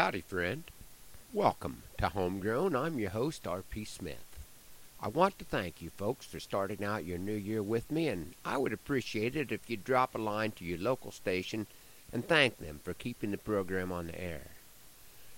[0.00, 0.64] Howdy, friend.
[1.30, 2.74] Welcome to Homegrown.
[2.74, 3.84] I'm your host, R.P.
[3.84, 4.24] Smith.
[4.98, 8.32] I want to thank you folks for starting out your new year with me, and
[8.42, 11.66] I would appreciate it if you'd drop a line to your local station
[12.14, 14.46] and thank them for keeping the program on the air.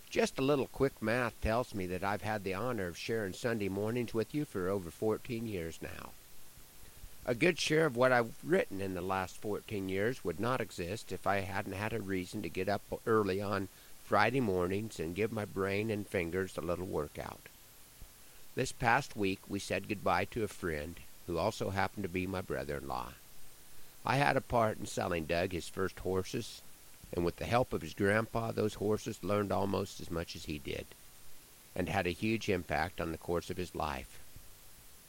[0.08, 3.68] Just a little quick math tells me that I've had the honor of sharing Sunday
[3.68, 6.10] mornings with you for over 14 years now.
[7.26, 11.10] A good share of what I've written in the last 14 years would not exist
[11.10, 13.66] if I hadn't had a reason to get up early on
[14.04, 17.40] Friday mornings and give my brain and fingers a little workout.
[18.54, 22.40] This past week we said goodbye to a friend who also happened to be my
[22.40, 23.12] brother in law.
[24.04, 26.60] I had a part in selling Doug his first horses,
[27.12, 30.58] and with the help of his grandpa, those horses learned almost as much as he
[30.58, 30.86] did,
[31.76, 34.18] and had a huge impact on the course of his life.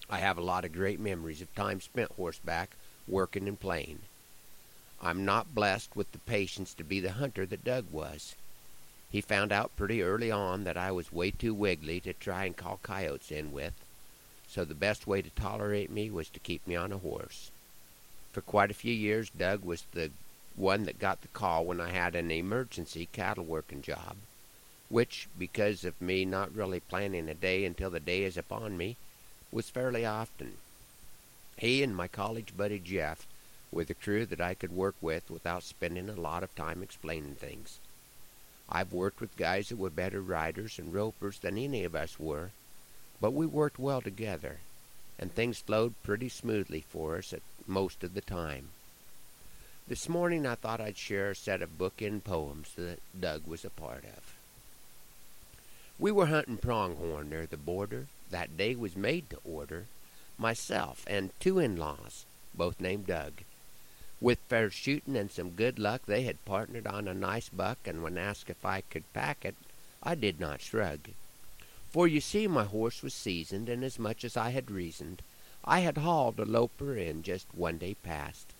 [0.09, 2.75] I have a lot of great memories of time spent horseback,
[3.07, 3.99] working and playing.
[5.01, 8.35] I'm not blessed with the patience to be the hunter that Doug was.
[9.13, 12.57] He found out pretty early on that I was way too wiggly to try and
[12.57, 13.75] call coyotes in with,
[14.47, 17.51] so the best way to tolerate me was to keep me on a horse.
[18.31, 20.09] For quite a few years, Doug was the
[20.55, 24.15] one that got the call when I had an emergency cattle working job,
[24.89, 28.97] which, because of me not really planning a day until the day is upon me,
[29.51, 30.53] was fairly often.
[31.55, 33.27] He and my college buddy Jeff
[33.71, 37.35] were the crew that I could work with without spending a lot of time explaining
[37.35, 37.77] things.
[38.69, 42.51] I've worked with guys that were better riders and ropers than any of us were,
[43.21, 44.59] but we worked well together,
[45.19, 48.69] and things flowed pretty smoothly for us at most of the time.
[49.87, 53.69] This morning I thought I'd share a set of bookend poems that Doug was a
[53.69, 54.35] part of.
[55.99, 58.07] We were hunting pronghorn near the border.
[58.31, 59.85] That day was made to order.
[60.37, 63.33] Myself and two in-laws, both named Doug.
[64.23, 68.01] With fair shooting and some good luck, they had partnered on a nice buck, and
[68.01, 69.53] when asked if I could pack it,
[70.01, 71.09] I did not shrug.
[71.91, 75.23] For you see, my horse was seasoned, and as much as I had reasoned,
[75.65, 78.53] I had hauled a loper in just one day past.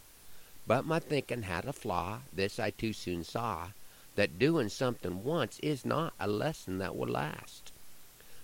[0.68, 3.70] But my thinking had a flaw, this I too soon saw,
[4.16, 7.72] that doing something once is not a lesson that will last.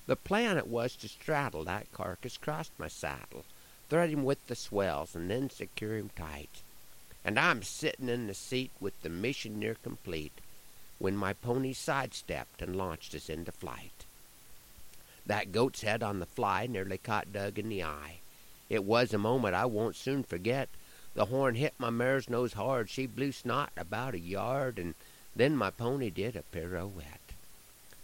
[0.07, 3.43] The plan it was to straddle that carcass cross my saddle,
[3.89, 6.61] thread him with the swells, and then secure him tight.
[7.23, 10.39] And I'm sittin' in the seat with the mission near complete,
[10.99, 14.05] when my pony sidestepped and launched us into flight.
[15.25, 18.19] That goat's head on the fly nearly caught Doug in the eye.
[18.69, 20.69] It was a moment I won't soon forget.
[21.13, 22.89] The horn hit my mare's nose hard.
[22.89, 24.95] She blew snot about a yard, and
[25.35, 27.33] then my pony did a pirouette.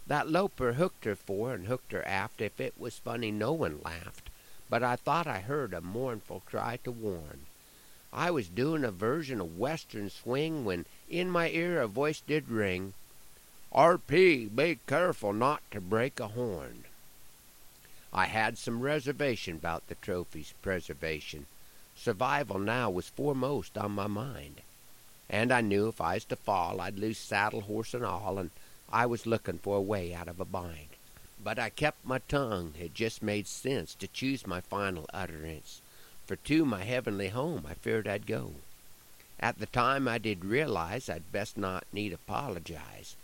[0.06, 2.40] That loper hooked her fore and hooked her aft.
[2.40, 4.30] If it was funny, no one laughed.
[4.68, 7.46] But I thought I heard a mournful cry to warn.
[8.18, 12.48] I was doing a version of Western swing when in my ear a voice did
[12.48, 12.94] ring.
[13.72, 16.84] R.P., be careful not to break a horn.
[18.14, 21.44] I had some reservation about the trophy's preservation.
[21.94, 24.62] Survival now was foremost on my mind.
[25.28, 28.48] And I knew if I was to fall, I'd lose saddle, horse, and all, and
[28.90, 30.96] I was looking for a way out of a bind.
[31.44, 32.72] But I kept my tongue.
[32.80, 35.82] It just made sense to choose my final utterance.
[36.26, 38.54] For to my heavenly home I feared I'd go.
[39.38, 43.16] At the time I did realize I'd best not need apologize.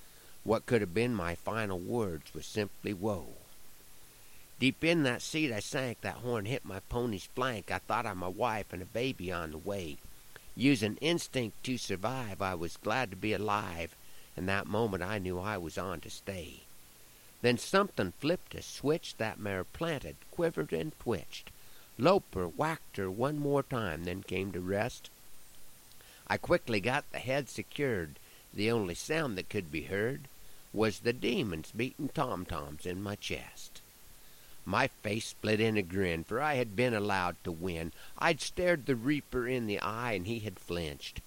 [0.45, 3.29] What could have been my final words was simply woe.
[4.61, 7.71] Deep in that seat I sank, that horn hit my pony's flank.
[7.71, 9.97] I thought of my wife and a baby on the way.
[10.55, 13.97] Using instinct to survive, I was glad to be alive
[14.37, 16.61] and that moment I knew I was on to stay.
[17.43, 21.51] Then something flipped a switch that mare planted, quivered and twitched.
[21.99, 25.11] Loper whacked her one more time, then came to rest.
[26.27, 28.19] I quickly got the head secured.
[28.55, 30.29] The only sound that could be heard
[30.73, 33.83] was the demons beating tom toms in my chest.
[34.65, 37.93] My face split in a grin, for I had been allowed to win.
[38.19, 41.21] I'd stared the reaper in the eye, and he had flinched.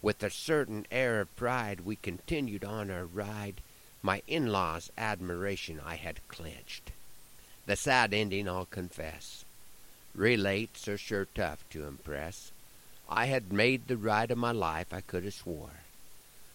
[0.00, 3.60] With a certain air of pride we continued on our ride.
[4.02, 6.92] My in-laws' admiration I had clinched.
[7.66, 9.44] The sad ending I'll confess.
[10.18, 12.50] Relates are sure tough to impress.
[13.08, 15.84] I had made the ride of my life, I could have swore.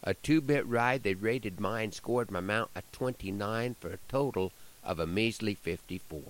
[0.03, 4.51] A two-bit ride they rated mine scored my mount a 29 for a total
[4.83, 6.21] of a measly 54.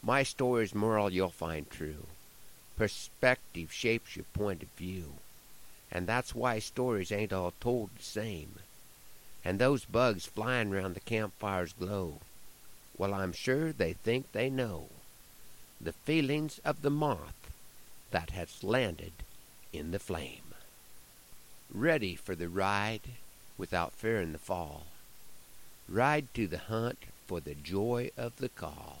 [0.00, 2.06] My story's moral you'll find true.
[2.76, 5.14] Perspective shapes your point of view
[5.90, 8.60] and that's why stories ain't all told the same.
[9.44, 12.20] And those bugs flying round the campfire's glow,
[12.96, 14.88] well, I'm sure they think they know
[15.82, 17.50] the feelings of the moth
[18.10, 19.12] that has landed
[19.72, 20.54] in the flame.
[21.72, 23.16] Ready for the ride
[23.58, 24.86] without fearing the fall,
[25.88, 29.00] Ride to the hunt for the joy of the call.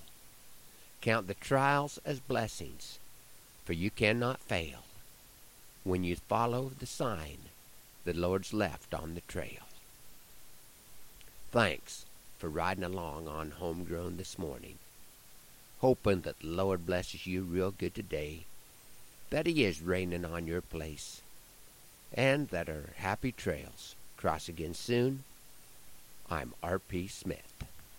[1.00, 2.98] Count the trials as blessings,
[3.64, 4.84] for you cannot fail
[5.84, 7.38] when you follow the sign
[8.04, 9.68] the Lord's left on the trail.
[11.50, 12.04] Thanks
[12.38, 14.78] for riding along on Homegrown this morning.
[15.82, 18.44] Hoping that the Lord blesses you real good today,
[19.30, 21.20] that He is raining on your place,
[22.14, 25.24] and that our happy trails cross again soon.
[26.30, 27.08] I'm R.P.
[27.08, 27.64] Smith.